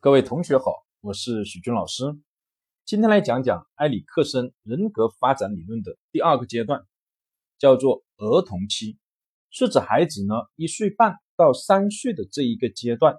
[0.00, 2.04] 各位同学好，我是许军老师。
[2.84, 6.86] 今天来讲讲埃里克森人格发展理论的第二个阶段，
[7.58, 8.96] 叫做儿童期，
[9.50, 13.16] 是指孩子呢一岁半到三岁的这一个阶段。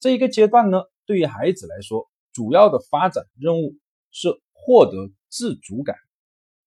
[0.00, 3.76] 这一个阶段呢，对于孩子来说，主要的发展任务
[4.10, 5.94] 是获得自主感，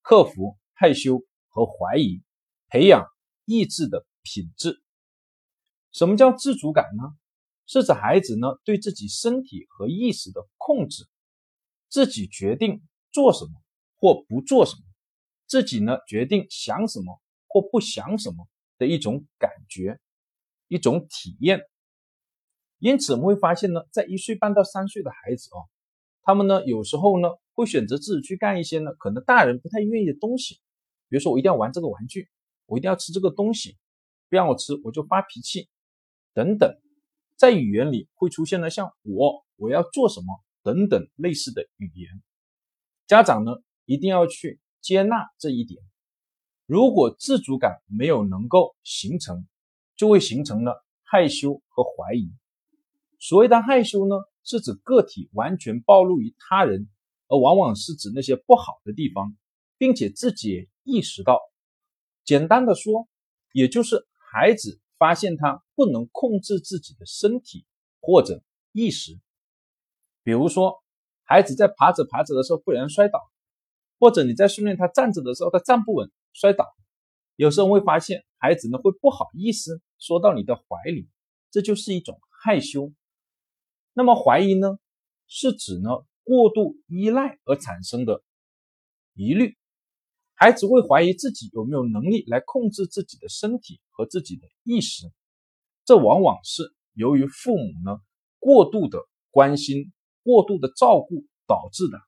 [0.00, 2.22] 克服害羞和怀疑，
[2.68, 3.06] 培养
[3.44, 4.82] 意志的品质。
[5.92, 7.14] 什么叫自主感呢？
[7.66, 11.06] 是指孩子呢对自己身体和意识的控制，
[11.88, 12.82] 自己决定
[13.12, 13.52] 做什么
[13.96, 14.82] 或不做什么，
[15.46, 18.46] 自己呢决定想什么或不想什么
[18.76, 19.98] 的一种感觉，
[20.68, 21.62] 一种体验。
[22.78, 25.64] 因此，我们会发现呢，在一岁半到三岁的孩子啊，
[26.22, 30.56] 他们呢有时候呢会选择自己去干一些呢可能大人不太愿意的东西，
[31.08, 32.28] 比如说我一定要玩这个玩具，
[32.66, 33.78] 我一定要吃这个东西，
[34.28, 35.70] 不让我吃我就发脾气，
[36.34, 36.76] 等等。
[37.36, 42.22] 在语言里会出现了像我我要做什么等等类似的语言，
[43.06, 43.52] 家长呢
[43.84, 45.82] 一定要去接纳这一点。
[46.66, 49.46] 如果自主感没有能够形成，
[49.96, 52.32] 就会形成了害羞和怀疑。
[53.18, 56.88] 所谓的害羞呢，是指个体完全暴露于他人，
[57.28, 59.36] 而往往是指那些不好的地方，
[59.76, 61.40] 并且自己意识到。
[62.24, 63.08] 简单的说，
[63.52, 64.80] 也就是孩子。
[65.04, 67.66] 发现他不能控制自己的身体
[68.00, 68.42] 或者
[68.72, 69.20] 意识，
[70.22, 70.82] 比如说
[71.24, 73.20] 孩子在爬着爬着的时候不然摔倒，
[73.98, 76.74] 或者你在训练他站着的时候他站不稳摔倒，
[77.36, 81.06] 有时候会发现孩子呢会不好意思说到你的怀里，
[81.50, 82.90] 这就是一种害羞。
[83.92, 84.78] 那么怀疑呢，
[85.26, 85.90] 是指呢
[86.22, 88.22] 过度依赖而产生的
[89.12, 89.54] 疑虑。
[90.36, 95.06] 孩子会怀疑自己有没有能力来控制自己的身体和自己的意识，
[95.84, 98.00] 这往往是由于父母呢
[98.40, 98.98] 过度的
[99.30, 99.92] 关心、
[100.22, 101.98] 过度的照顾导致的。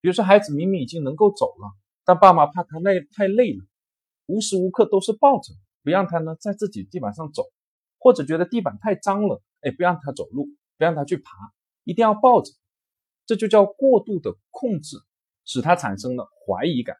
[0.00, 1.72] 比如说，孩子明明已经能够走了，
[2.04, 3.64] 但爸妈怕他累太累了，
[4.26, 5.52] 无时无刻都是抱着，
[5.84, 7.44] 不让他呢在自己地板上走，
[7.98, 10.46] 或者觉得地板太脏了，哎，不让他走路，
[10.78, 11.52] 不让他去爬，
[11.84, 12.50] 一定要抱着，
[13.26, 14.96] 这就叫过度的控制，
[15.44, 16.96] 使他产生了怀疑感。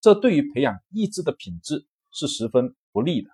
[0.00, 3.30] 这对于培养意志的品质是十分不利的。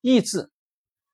[0.00, 0.50] 意志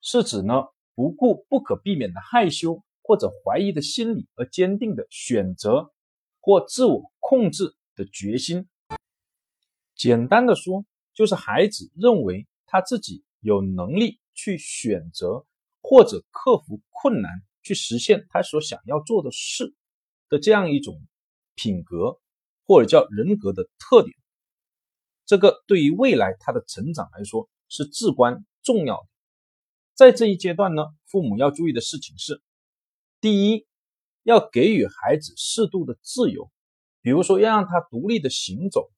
[0.01, 0.63] 是指呢
[0.95, 5.91] 不顾不可避免的害羞或者怀疑的心理而坚定的选择
[6.39, 8.67] 或自我控制的决心。
[9.95, 15.45] 简单的说，就是孩子认为他自己有能力去选择
[15.81, 19.73] 或者克服困难，去实现他所想要做的事
[20.29, 21.01] 的这样一种
[21.55, 22.19] 品格
[22.67, 24.13] 或者叫人格的特点。
[25.25, 29.07] 这个对于未来他的成长来说是至关重要的。
[29.95, 32.41] 在这一阶段呢，父母要注意的事情是：
[33.19, 33.65] 第一，
[34.21, 36.51] 要给予孩子适度的自由，
[37.01, 38.91] 比如说要让他独立的行走，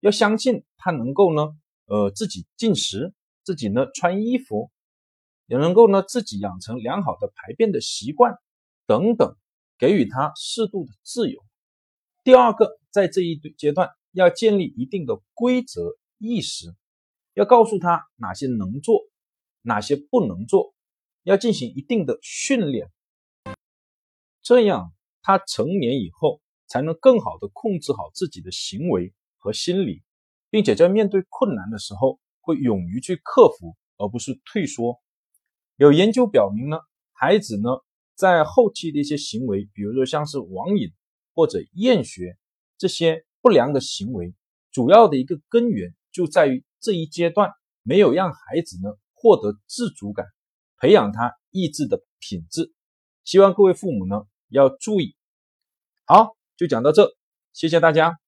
[0.00, 1.50] 要相信他能够呢，
[1.84, 3.12] 呃，自己进食，
[3.44, 4.70] 自己呢穿衣服，
[5.46, 8.34] 也能够呢自己养成良好的排便的习惯
[8.86, 9.36] 等等，
[9.78, 11.44] 给予他适度的自由。
[12.30, 13.90] 第二个，在这一阶段。
[14.12, 16.76] 要建立一定的规则意识，
[17.34, 19.02] 要告诉他哪些能做，
[19.62, 20.72] 哪些不能做，
[21.24, 22.88] 要进行一定的训练，
[24.42, 24.92] 这样
[25.22, 30.02] 他成年以后才能更好的控制好自己的行为和心理，
[30.50, 35.00] 并且在面对困难的时候会勇于去克服，而不是退缩。
[35.76, 36.78] 有研究表明呢，
[37.12, 37.70] 孩子呢
[38.14, 40.92] 在后期的一些行为，比如说像是网瘾
[41.34, 42.36] 或者厌学
[42.76, 43.24] 这些。
[43.42, 44.34] 不良的行为，
[44.70, 47.52] 主要的一个根源就在于这一阶段
[47.82, 50.26] 没有让孩子呢获得自主感，
[50.76, 52.74] 培养他意志的品质。
[53.24, 55.16] 希望各位父母呢要注意。
[56.04, 57.16] 好，就讲到这，
[57.54, 58.18] 谢谢大家。